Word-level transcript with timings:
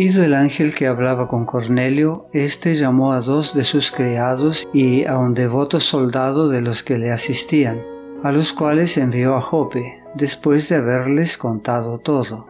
Ido 0.00 0.22
el 0.22 0.32
ángel 0.34 0.76
que 0.76 0.86
hablaba 0.86 1.26
con 1.26 1.44
Cornelio, 1.44 2.28
éste 2.32 2.76
llamó 2.76 3.12
a 3.12 3.20
dos 3.20 3.52
de 3.52 3.64
sus 3.64 3.90
criados 3.90 4.68
y 4.72 5.04
a 5.06 5.18
un 5.18 5.34
devoto 5.34 5.80
soldado 5.80 6.48
de 6.48 6.60
los 6.60 6.84
que 6.84 6.98
le 6.98 7.10
asistían, 7.10 7.82
a 8.22 8.30
los 8.30 8.52
cuales 8.52 8.96
envió 8.96 9.34
a 9.34 9.40
Jope, 9.40 10.04
después 10.14 10.68
de 10.68 10.76
haberles 10.76 11.36
contado 11.36 11.98
todo. 11.98 12.46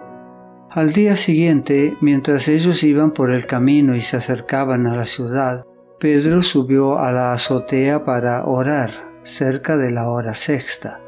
Al 0.71 0.93
día 0.93 1.17
siguiente, 1.17 1.97
mientras 2.03 2.49
ellos 2.49 2.83
iban 2.85 3.13
por 3.13 3.31
el 3.31 3.47
camino 3.47 3.97
y 3.97 4.03
se 4.03 4.19
acercaban 4.19 4.87
a 4.87 4.95
la 4.95 5.07
ciudad, 5.07 5.65
Pedro 5.99 6.43
subió 6.43 6.99
a 6.99 7.13
la 7.13 7.33
azotea 7.33 8.05
para 8.05 8.45
orar, 8.45 8.91
cerca 9.23 9.79
de 9.79 9.91
la 9.91 10.11
hora 10.11 10.35
sexta, 10.35 11.01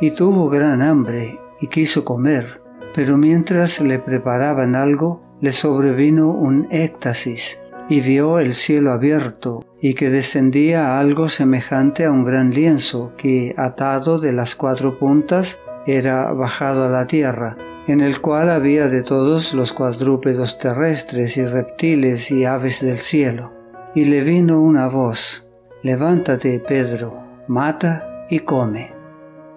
y 0.00 0.10
tuvo 0.10 0.50
gran 0.50 0.82
hambre 0.82 1.38
y 1.60 1.68
quiso 1.68 2.04
comer, 2.04 2.60
pero 2.96 3.16
mientras 3.16 3.80
le 3.80 4.00
preparaban 4.00 4.74
algo, 4.74 5.23
le 5.44 5.52
sobrevino 5.52 6.30
un 6.30 6.68
éxtasis 6.70 7.60
y 7.90 8.00
vio 8.00 8.38
el 8.38 8.54
cielo 8.54 8.92
abierto 8.92 9.66
y 9.78 9.92
que 9.92 10.08
descendía 10.08 10.98
algo 10.98 11.28
semejante 11.28 12.06
a 12.06 12.12
un 12.12 12.24
gran 12.24 12.48
lienzo 12.48 13.12
que, 13.18 13.54
atado 13.58 14.18
de 14.18 14.32
las 14.32 14.54
cuatro 14.54 14.98
puntas, 14.98 15.60
era 15.86 16.32
bajado 16.32 16.84
a 16.84 16.88
la 16.88 17.06
tierra, 17.06 17.58
en 17.86 18.00
el 18.00 18.22
cual 18.22 18.48
había 18.48 18.88
de 18.88 19.02
todos 19.02 19.52
los 19.52 19.74
cuadrúpedos 19.74 20.58
terrestres 20.58 21.36
y 21.36 21.44
reptiles 21.44 22.30
y 22.30 22.46
aves 22.46 22.80
del 22.80 23.00
cielo. 23.00 23.52
Y 23.94 24.06
le 24.06 24.22
vino 24.22 24.62
una 24.62 24.88
voz, 24.88 25.52
Levántate, 25.82 26.58
Pedro, 26.58 27.22
mata 27.48 28.24
y 28.30 28.38
come. 28.38 28.94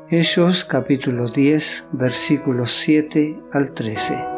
Hechos 0.09 0.65
capítulo 0.65 1.29
10 1.29 1.87
versículos 1.93 2.73
7 2.73 3.39
al 3.53 3.71
13. 3.71 4.36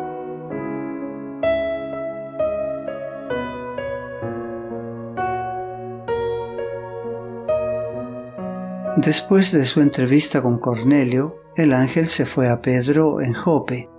Después 9.02 9.54
de 9.54 9.66
su 9.66 9.80
entrevista 9.80 10.42
con 10.42 10.60
Cornelio, 10.60 11.38
el 11.56 11.72
ángel 11.72 12.08
se 12.08 12.26
fue 12.26 12.50
a 12.50 12.62
Pedro 12.62 13.22
en 13.22 13.34
Jope. 13.34 13.90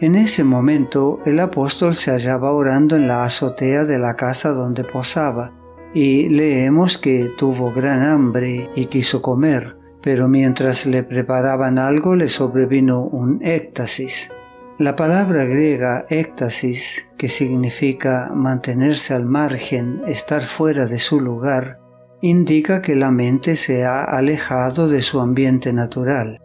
En 0.00 0.16
ese 0.16 0.42
momento 0.42 1.20
el 1.24 1.38
apóstol 1.38 1.94
se 1.94 2.10
hallaba 2.10 2.50
orando 2.50 2.96
en 2.96 3.06
la 3.06 3.22
azotea 3.22 3.84
de 3.84 4.00
la 4.00 4.16
casa 4.16 4.50
donde 4.50 4.82
posaba, 4.82 5.54
y 5.94 6.28
leemos 6.28 6.98
que 6.98 7.30
tuvo 7.38 7.72
gran 7.72 8.02
hambre 8.02 8.68
y 8.74 8.86
quiso 8.86 9.22
comer, 9.22 9.76
pero 10.02 10.26
mientras 10.26 10.86
le 10.86 11.04
preparaban 11.04 11.78
algo 11.78 12.16
le 12.16 12.28
sobrevino 12.28 13.04
un 13.04 13.40
éxtasis. 13.44 14.32
La 14.76 14.96
palabra 14.96 15.44
griega 15.44 16.04
éxtasis, 16.08 17.12
que 17.16 17.28
significa 17.28 18.32
mantenerse 18.34 19.14
al 19.14 19.24
margen, 19.24 20.02
estar 20.08 20.42
fuera 20.42 20.86
de 20.86 20.98
su 20.98 21.20
lugar, 21.20 21.78
indica 22.20 22.82
que 22.82 22.96
la 22.96 23.10
mente 23.10 23.56
se 23.56 23.84
ha 23.84 24.02
alejado 24.02 24.88
de 24.88 25.02
su 25.02 25.20
ambiente 25.20 25.72
natural. 25.72 26.40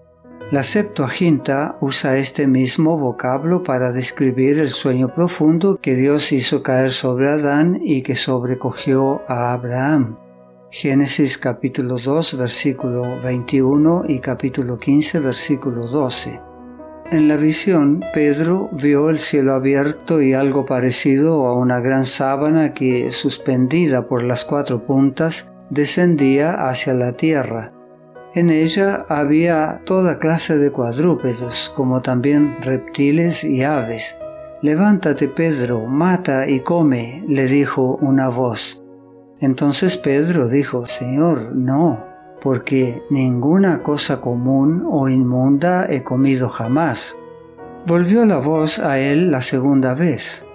La 0.52 0.62
Septuaginta 0.62 1.76
usa 1.82 2.18
este 2.18 2.46
mismo 2.46 2.98
vocablo 3.00 3.64
para 3.64 3.92
describir 3.92 4.60
el 4.60 4.70
sueño 4.70 5.14
profundo 5.14 5.80
que 5.82 5.96
Dios 5.96 6.32
hizo 6.32 6.62
caer 6.62 6.92
sobre 6.92 7.30
Adán 7.30 7.80
y 7.82 8.04
que 8.04 8.16
sobrecogió 8.16 9.22
a 9.28 9.54
Abraham. 9.54 10.18
Génesis 10.70 11.38
capítulo 11.38 11.98
2 11.98 12.38
versículo 12.38 13.20
21 13.22 14.04
y 14.08 14.20
capítulo 14.20 14.78
15 14.78 15.20
versículo 15.22 15.88
12. 15.88 16.40
En 17.12 17.28
la 17.28 17.38
visión, 17.38 18.04
Pedro 18.14 18.70
vio 18.72 19.10
el 19.10 19.20
cielo 19.20 19.54
abierto 19.54 20.22
y 20.22 20.34
algo 20.34 20.66
parecido 20.66 21.46
a 21.46 21.56
una 21.56 21.80
gran 21.80 22.08
sábana 22.08 22.74
que, 22.74 23.12
suspendida 23.12 24.08
por 24.08 24.24
las 24.24 24.46
cuatro 24.46 24.84
puntas, 24.86 25.53
descendía 25.70 26.68
hacia 26.68 26.94
la 26.94 27.14
tierra. 27.14 27.74
En 28.36 28.50
ella 28.50 29.06
había 29.10 29.82
toda 29.86 30.18
clase 30.18 30.58
de 30.58 30.72
cuadrúpedos, 30.72 31.72
como 31.76 32.02
también 32.02 32.58
reptiles 32.62 33.44
y 33.44 33.64
aves. 33.64 34.18
Levántate, 34.62 35.28
Pedro, 35.28 35.86
mata 35.86 36.48
y 36.48 36.62
come, 36.62 37.24
le 37.28 37.46
dijo 37.48 37.98
una 37.98 38.30
voz. 38.30 38.82
Entonces 39.40 39.98
Pedro 39.98 40.48
dijo, 40.48 40.88
Señor, 40.88 41.54
no, 41.54 42.06
porque 42.42 43.04
ninguna 43.10 43.84
cosa 43.84 44.22
común 44.22 44.84
o 44.90 45.10
inmunda 45.10 45.86
he 45.90 46.04
comido 46.04 46.50
jamás. 46.50 47.20
Volvió 47.86 48.26
la 48.26 48.38
voz 48.38 48.80
a 48.80 49.00
él 49.00 49.30
la 49.30 49.42
segunda 49.42 49.94
vez. 49.94 50.46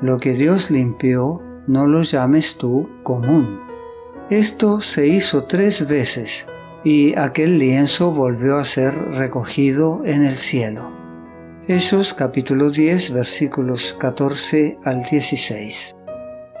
Lo 0.00 0.18
que 0.18 0.32
Dios 0.32 0.70
limpió, 0.70 1.42
no 1.66 1.86
lo 1.86 2.02
llames 2.02 2.56
tú 2.56 2.88
común. 3.02 3.67
Esto 4.30 4.82
se 4.82 5.06
hizo 5.06 5.44
tres 5.44 5.88
veces 5.88 6.46
y 6.84 7.18
aquel 7.18 7.58
lienzo 7.58 8.12
volvió 8.12 8.58
a 8.58 8.64
ser 8.64 8.92
recogido 9.12 10.02
en 10.04 10.22
el 10.22 10.36
cielo. 10.36 10.92
Hechos 11.66 12.12
capítulo 12.12 12.70
10 12.70 13.14
versículos 13.14 13.96
14 13.98 14.80
al 14.84 15.02
16. 15.02 15.96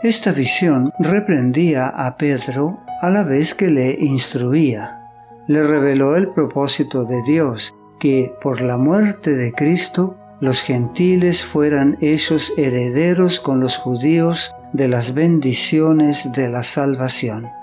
Esta 0.02 0.32
visión 0.32 0.92
reprendía 0.98 1.88
a 1.88 2.16
Pedro 2.16 2.80
a 3.02 3.10
la 3.10 3.22
vez 3.22 3.54
que 3.54 3.70
le 3.70 3.98
instruía. 4.00 5.02
Le 5.46 5.62
reveló 5.62 6.16
el 6.16 6.30
propósito 6.30 7.04
de 7.04 7.22
Dios, 7.24 7.74
que 8.00 8.32
por 8.40 8.62
la 8.62 8.78
muerte 8.78 9.34
de 9.34 9.52
Cristo 9.52 10.16
los 10.40 10.62
gentiles 10.62 11.44
fueran 11.44 11.98
ellos 12.00 12.50
herederos 12.56 13.40
con 13.40 13.60
los 13.60 13.76
judíos 13.76 14.54
de 14.72 14.88
las 14.88 15.12
bendiciones 15.12 16.32
de 16.32 16.48
la 16.48 16.62
salvación. 16.62 17.57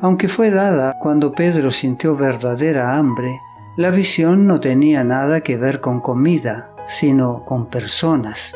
Aunque 0.00 0.28
fue 0.28 0.50
dada 0.50 0.94
cuando 1.00 1.32
Pedro 1.32 1.70
sintió 1.70 2.16
verdadera 2.16 2.96
hambre, 2.96 3.40
la 3.76 3.90
visión 3.90 4.46
no 4.46 4.60
tenía 4.60 5.04
nada 5.04 5.40
que 5.40 5.56
ver 5.56 5.80
con 5.80 6.00
comida, 6.00 6.70
sino 6.86 7.44
con 7.44 7.66
personas. 7.66 8.54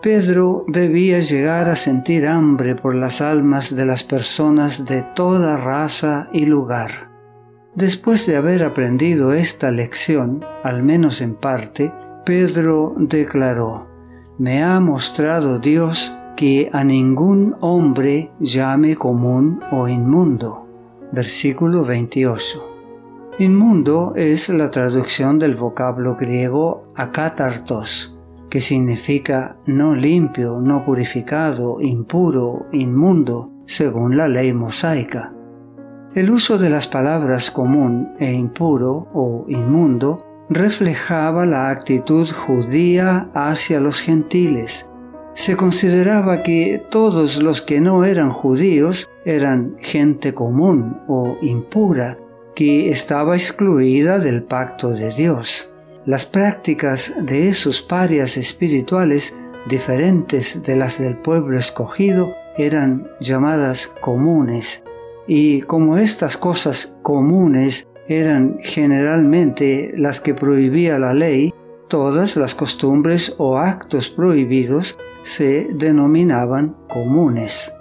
Pedro 0.00 0.64
debía 0.68 1.20
llegar 1.20 1.68
a 1.68 1.76
sentir 1.76 2.26
hambre 2.26 2.76
por 2.76 2.94
las 2.94 3.20
almas 3.20 3.74
de 3.74 3.84
las 3.84 4.04
personas 4.04 4.84
de 4.84 5.02
toda 5.02 5.56
raza 5.56 6.28
y 6.32 6.46
lugar. 6.46 7.10
Después 7.74 8.24
de 8.26 8.36
haber 8.36 8.62
aprendido 8.62 9.32
esta 9.32 9.70
lección, 9.70 10.44
al 10.62 10.82
menos 10.82 11.20
en 11.20 11.34
parte, 11.34 11.92
Pedro 12.24 12.94
declaró, 12.96 13.88
Me 14.38 14.62
ha 14.62 14.78
mostrado 14.80 15.58
Dios 15.58 16.16
que 16.38 16.70
a 16.72 16.84
ningún 16.84 17.56
hombre 17.58 18.30
llame 18.38 18.94
común 18.94 19.58
o 19.72 19.88
inmundo. 19.88 20.68
Versículo 21.10 21.84
28. 21.84 23.34
Inmundo 23.40 24.12
es 24.14 24.48
la 24.48 24.70
traducción 24.70 25.40
del 25.40 25.56
vocablo 25.56 26.14
griego 26.14 26.92
akatartos, 26.94 28.16
que 28.48 28.60
significa 28.60 29.56
no 29.66 29.96
limpio, 29.96 30.60
no 30.60 30.84
purificado, 30.84 31.80
impuro, 31.80 32.66
inmundo, 32.70 33.50
según 33.66 34.16
la 34.16 34.28
ley 34.28 34.52
mosaica. 34.52 35.34
El 36.14 36.30
uso 36.30 36.56
de 36.56 36.70
las 36.70 36.86
palabras 36.86 37.50
común 37.50 38.10
e 38.20 38.32
impuro 38.32 39.08
o 39.12 39.44
inmundo 39.48 40.24
reflejaba 40.50 41.46
la 41.46 41.68
actitud 41.70 42.28
judía 42.30 43.28
hacia 43.34 43.80
los 43.80 44.00
gentiles, 44.00 44.88
se 45.38 45.56
consideraba 45.56 46.42
que 46.42 46.82
todos 46.90 47.40
los 47.40 47.62
que 47.62 47.80
no 47.80 48.04
eran 48.04 48.30
judíos 48.30 49.08
eran 49.24 49.76
gente 49.78 50.34
común 50.34 51.00
o 51.06 51.38
impura, 51.40 52.18
que 52.56 52.90
estaba 52.90 53.36
excluida 53.36 54.18
del 54.18 54.42
pacto 54.42 54.88
de 54.90 55.14
Dios. 55.14 55.72
Las 56.04 56.26
prácticas 56.26 57.14
de 57.20 57.48
esos 57.48 57.80
parias 57.80 58.36
espirituales, 58.36 59.32
diferentes 59.68 60.64
de 60.64 60.74
las 60.74 60.98
del 60.98 61.16
pueblo 61.16 61.56
escogido, 61.56 62.34
eran 62.56 63.08
llamadas 63.20 63.92
comunes. 64.00 64.82
Y 65.28 65.60
como 65.62 65.98
estas 65.98 66.36
cosas 66.36 66.96
comunes 67.02 67.86
eran 68.08 68.58
generalmente 68.60 69.94
las 69.96 70.20
que 70.20 70.34
prohibía 70.34 70.98
la 70.98 71.14
ley, 71.14 71.54
todas 71.86 72.36
las 72.36 72.56
costumbres 72.56 73.36
o 73.38 73.56
actos 73.56 74.08
prohibidos 74.08 74.98
se 75.22 75.68
denominaban 75.72 76.76
comunes. 76.88 77.72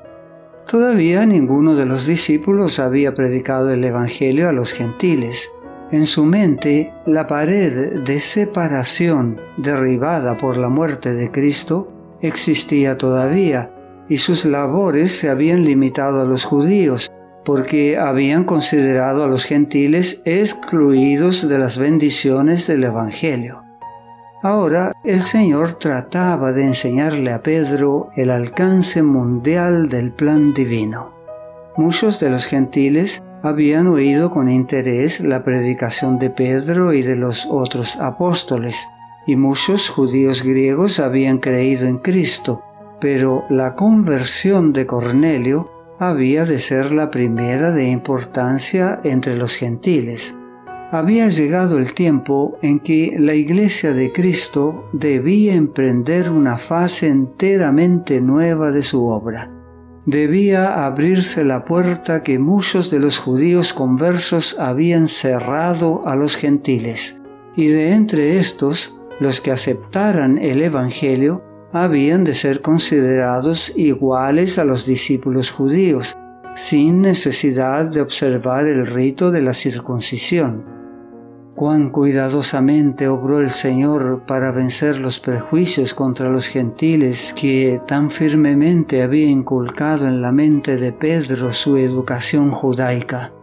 Todavía 0.67 1.25
ninguno 1.25 1.75
de 1.75 1.85
los 1.85 2.05
discípulos 2.05 2.79
había 2.79 3.15
predicado 3.15 3.71
el 3.71 3.83
Evangelio 3.83 4.49
a 4.49 4.51
los 4.51 4.73
gentiles. 4.73 5.49
En 5.91 6.05
su 6.05 6.25
mente, 6.25 6.93
la 7.05 7.25
pared 7.25 8.01
de 8.03 8.19
separación 8.19 9.39
derribada 9.55 10.35
por 10.35 10.57
la 10.57 10.67
muerte 10.67 11.13
de 11.13 11.31
Cristo 11.31 11.93
existía 12.21 12.97
todavía, 12.97 13.71
y 14.09 14.17
sus 14.17 14.43
labores 14.43 15.17
se 15.17 15.29
habían 15.29 15.63
limitado 15.63 16.21
a 16.21 16.25
los 16.25 16.43
judíos, 16.43 17.09
porque 17.45 17.97
habían 17.97 18.43
considerado 18.43 19.23
a 19.23 19.27
los 19.27 19.45
gentiles 19.45 20.21
excluidos 20.25 21.47
de 21.47 21.57
las 21.59 21.77
bendiciones 21.77 22.67
del 22.67 22.83
Evangelio. 22.83 23.66
Ahora 24.47 24.93
el 25.03 25.23
Señor 25.23 25.73
trataba 25.73 26.53
de 26.53 26.63
enseñarle 26.63 27.33
a 27.33 27.43
Pedro 27.43 28.11
el 28.15 28.29
alcance 28.29 29.03
mundial 29.03 29.89
del 29.89 30.13
plan 30.13 30.53
divino. 30.53 31.13
Muchos 31.75 32.21
de 32.21 32.29
los 32.29 32.45
gentiles 32.45 33.21
habían 33.43 33.87
oído 33.87 34.31
con 34.31 34.47
interés 34.47 35.19
la 35.19 35.43
predicación 35.43 36.17
de 36.17 36.29
Pedro 36.29 36.93
y 36.93 37.01
de 37.01 37.17
los 37.17 37.45
otros 37.49 37.97
apóstoles, 37.97 38.87
y 39.25 39.35
muchos 39.35 39.89
judíos 39.89 40.43
griegos 40.43 41.01
habían 41.01 41.39
creído 41.39 41.85
en 41.85 41.97
Cristo, 41.97 42.63
pero 43.01 43.43
la 43.49 43.75
conversión 43.75 44.71
de 44.71 44.85
Cornelio 44.85 45.69
había 45.99 46.45
de 46.45 46.59
ser 46.59 46.93
la 46.93 47.11
primera 47.11 47.71
de 47.71 47.89
importancia 47.89 49.01
entre 49.03 49.35
los 49.35 49.57
gentiles 49.57 50.37
había 50.89 51.27
llegado 51.27 51.77
el 51.77 51.93
tiempo 51.93 52.57
en 52.61 52.79
que 52.79 53.15
la 53.19 53.33
Iglesia 53.33 53.93
de 53.93 54.13
Cristo 54.13 54.89
debía 54.93 55.53
emprender 55.53 56.29
una 56.29 56.57
fase 56.57 57.07
enteramente 57.07 58.21
nueva 58.21 58.71
de 58.71 58.83
su 58.83 59.05
obra. 59.05 59.51
Debía 60.05 60.85
abrirse 60.85 61.43
la 61.43 61.65
puerta 61.65 62.23
que 62.23 62.39
muchos 62.39 62.89
de 62.89 62.99
los 62.99 63.17
judíos 63.17 63.73
conversos 63.73 64.57
habían 64.57 65.09
cerrado 65.09 66.07
a 66.07 66.15
los 66.15 66.37
gentiles, 66.37 67.21
y 67.57 67.67
de 67.67 67.91
entre 67.91 68.39
estos, 68.39 68.95
los 69.19 69.41
que 69.41 69.51
aceptaran 69.51 70.37
el 70.37 70.61
Evangelio 70.61 71.43
habían 71.73 72.23
de 72.23 72.33
ser 72.33 72.61
considerados 72.61 73.73
iguales 73.75 74.57
a 74.57 74.63
los 74.63 74.85
discípulos 74.85 75.51
judíos, 75.51 76.15
sin 76.55 77.01
necesidad 77.01 77.85
de 77.85 77.99
observar 77.99 78.67
el 78.67 78.85
rito 78.87 79.31
de 79.31 79.41
la 79.41 79.53
circuncisión 79.53 80.76
cuán 81.57 81.89
cuidadosamente 81.89 83.07
obró 83.07 83.39
el 83.39 83.49
Señor 83.49 84.21
para 84.27 84.51
vencer 84.51 84.99
los 84.99 85.19
prejuicios 85.19 85.95
contra 85.95 86.29
los 86.29 86.45
gentiles 86.45 87.33
que 87.35 87.81
tan 87.87 88.11
firmemente 88.11 89.01
había 89.01 89.25
inculcado 89.25 90.07
en 90.07 90.21
la 90.21 90.31
mente 90.31 90.77
de 90.77 90.91
Pedro 90.91 91.51
su 91.53 91.75
educación 91.77 92.51
judaica. 92.51 93.33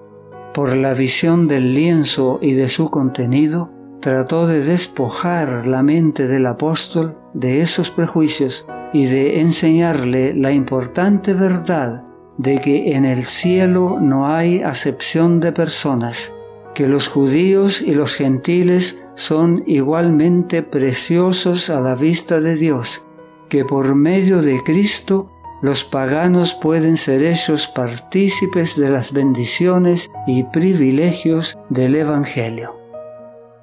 Por 0.55 0.77
la 0.77 0.95
visión 0.95 1.49
del 1.49 1.75
lienzo 1.75 2.39
y 2.41 2.53
de 2.53 2.69
su 2.69 2.89
contenido, 2.89 3.73
trató 4.01 4.47
de 4.47 4.63
despojar 4.63 5.67
la 5.67 5.83
mente 5.83 6.29
del 6.29 6.47
apóstol 6.47 7.19
de 7.33 7.63
esos 7.63 7.91
prejuicios 7.91 8.65
y 8.93 9.07
de 9.07 9.41
enseñarle 9.41 10.35
la 10.35 10.53
importante 10.53 11.35
verdad 11.35 12.05
de 12.39 12.61
que 12.61 12.95
en 12.95 13.07
el 13.07 13.25
cielo 13.25 13.99
no 14.01 14.29
hay 14.29 14.63
acepción 14.63 15.41
de 15.41 15.51
personas, 15.51 16.33
que 16.75 16.89
los 16.89 17.09
judíos 17.09 17.81
y 17.81 17.95
los 17.95 18.15
gentiles 18.15 19.03
son 19.15 19.63
igualmente 19.67 20.63
preciosos 20.63 21.71
a 21.71 21.81
la 21.81 21.95
vista 21.95 22.41
de 22.41 22.57
Dios, 22.57 23.07
que 23.49 23.65
por 23.65 23.95
medio 23.95 24.43
de 24.43 24.63
Cristo 24.65 25.31
los 25.63 25.85
paganos 25.85 26.53
pueden 26.53 26.97
ser 26.97 27.23
hechos 27.23 27.69
partícipes 27.69 28.77
de 28.77 28.91
las 28.91 29.13
bendiciones 29.13 30.11
y 30.27 30.43
privilegios 30.45 31.57
del 31.71 31.95
Evangelio. 31.95 32.79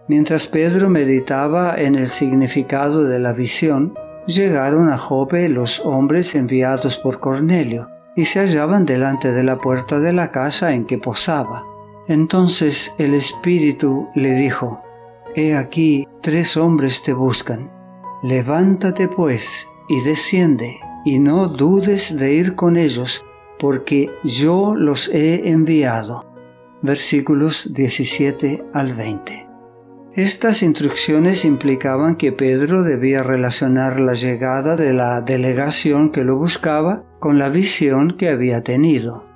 Mientras 0.08 0.48
Pedro 0.48 0.90
meditaba 0.90 1.76
en 1.78 1.96
el 1.96 2.10
significado 2.10 3.04
de 3.04 3.20
la 3.20 3.34
visión, 3.34 3.94
llegaron 4.26 4.90
a 4.90 4.98
Jope 4.98 5.48
los 5.50 5.80
hombres 5.82 6.34
enviados 6.36 6.98
por 6.98 7.20
Cornelio, 7.20 7.88
y 8.16 8.26
se 8.26 8.40
hallaban 8.40 8.86
delante 8.86 9.32
de 9.32 9.44
la 9.44 9.58
puerta 9.58 10.00
de 10.00 10.14
la 10.14 10.32
casa 10.32 10.74
en 10.74 10.86
que 10.86 10.98
posaba. 10.98 11.71
Entonces 12.08 12.94
el 12.98 13.14
Espíritu 13.14 14.10
le 14.16 14.34
dijo, 14.36 14.82
He 15.36 15.56
aquí 15.56 16.08
tres 16.22 16.58
hombres 16.58 17.04
te 17.04 17.14
buscan. 17.14 17.72
Levántate 18.24 19.08
pues 19.08 19.66
y 19.88 20.02
desciende, 20.02 20.78
y 21.06 21.20
no 21.20 21.48
dudes 21.48 22.18
de 22.18 22.34
ir 22.34 22.56
con 22.56 22.78
ellos, 22.78 23.24
porque 23.60 24.10
yo 24.24 24.76
los 24.76 25.10
he 25.10 25.50
enviado. 25.50 26.26
Versículos 26.82 27.74
17 27.74 28.66
al 28.74 28.94
20. 28.94 29.48
Estas 30.14 30.62
instrucciones 30.62 31.46
implicaban 31.46 32.18
que 32.18 32.34
Pedro 32.34 32.84
debía 32.84 33.24
relacionar 33.24 34.02
la 34.02 34.14
llegada 34.14 34.76
de 34.76 34.92
la 34.92 35.22
delegación 35.22 36.10
que 36.10 36.26
lo 36.26 36.36
buscaba 36.36 37.06
con 37.20 37.40
la 37.40 37.48
visión 37.48 38.18
que 38.18 38.28
había 38.28 38.62
tenido. 38.62 39.31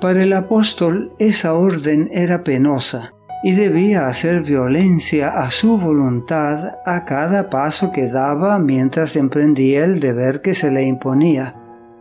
Para 0.00 0.22
el 0.22 0.32
apóstol 0.34 1.14
esa 1.18 1.54
orden 1.54 2.10
era 2.12 2.44
penosa 2.44 3.14
y 3.42 3.52
debía 3.52 4.08
hacer 4.08 4.42
violencia 4.42 5.38
a 5.38 5.50
su 5.50 5.78
voluntad 5.78 6.80
a 6.84 7.06
cada 7.06 7.48
paso 7.48 7.92
que 7.92 8.08
daba 8.08 8.58
mientras 8.58 9.16
emprendía 9.16 9.84
el 9.84 10.00
deber 10.00 10.42
que 10.42 10.54
se 10.54 10.70
le 10.70 10.82
imponía, 10.82 11.54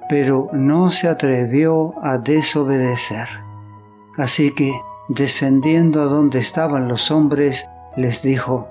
pero 0.10 0.50
no 0.52 0.92
se 0.92 1.08
atrevió 1.08 1.94
a 2.04 2.18
desobedecer. 2.18 3.28
Así 4.18 4.52
que, 4.52 4.74
descendiendo 5.08 6.02
a 6.02 6.06
donde 6.06 6.40
estaban 6.40 6.90
los 6.90 7.12
hombres, 7.12 7.70
les 7.96 8.22
dijo, 8.22 8.68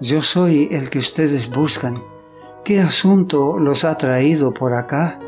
Yo 0.00 0.22
soy 0.22 0.68
el 0.70 0.88
que 0.88 1.00
ustedes 1.00 1.50
buscan. 1.50 2.00
¿Qué 2.64 2.80
asunto 2.80 3.58
los 3.58 3.84
ha 3.84 3.96
traído 3.96 4.52
por 4.54 4.74
acá? 4.74 5.18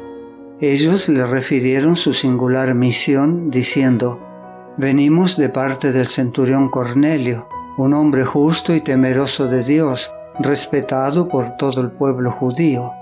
Ellos 0.63 1.09
le 1.09 1.27
refirieron 1.27 1.97
su 1.97 2.13
singular 2.13 2.75
misión 2.75 3.51
diciendo, 3.51 4.21
Venimos 4.77 5.39
de 5.39 5.49
parte 5.49 5.91
del 5.91 6.07
centurión 6.07 6.69
Cornelio, 6.69 7.49
un 7.79 7.95
hombre 7.95 8.27
justo 8.27 8.75
y 8.75 8.83
temeroso 8.83 9.47
de 9.47 9.65
Dios, 9.65 10.13
respetado 10.39 11.29
por 11.29 11.57
todo 11.57 11.81
el 11.81 11.91
pueblo 11.91 12.31
judío. 12.31 12.93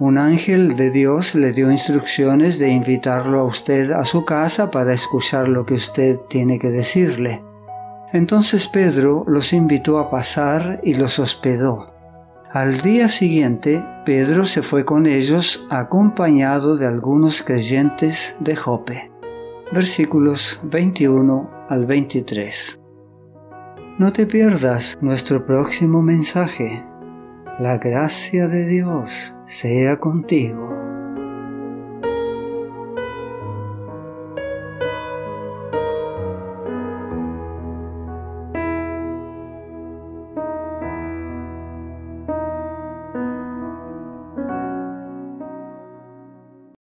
Un 0.00 0.18
ángel 0.18 0.74
de 0.74 0.90
Dios 0.90 1.36
le 1.36 1.52
dio 1.52 1.70
instrucciones 1.70 2.58
de 2.58 2.70
invitarlo 2.70 3.38
a 3.38 3.44
usted 3.44 3.92
a 3.92 4.04
su 4.04 4.24
casa 4.24 4.72
para 4.72 4.92
escuchar 4.92 5.46
lo 5.46 5.64
que 5.64 5.74
usted 5.74 6.18
tiene 6.28 6.58
que 6.58 6.70
decirle. 6.70 7.44
Entonces 8.12 8.66
Pedro 8.66 9.24
los 9.28 9.52
invitó 9.52 10.00
a 10.00 10.10
pasar 10.10 10.80
y 10.82 10.94
los 10.94 11.20
hospedó. 11.20 11.93
Al 12.54 12.82
día 12.82 13.08
siguiente, 13.08 13.84
Pedro 14.04 14.46
se 14.46 14.62
fue 14.62 14.84
con 14.84 15.06
ellos 15.06 15.66
acompañado 15.70 16.76
de 16.76 16.86
algunos 16.86 17.42
creyentes 17.42 18.36
de 18.38 18.54
Jope. 18.54 19.10
Versículos 19.72 20.60
21 20.62 21.50
al 21.68 21.84
23. 21.84 22.80
No 23.98 24.12
te 24.12 24.28
pierdas 24.28 24.96
nuestro 25.00 25.44
próximo 25.44 26.00
mensaje. 26.00 26.84
La 27.58 27.78
gracia 27.78 28.46
de 28.46 28.68
Dios 28.68 29.34
sea 29.46 29.98
contigo. 29.98 30.83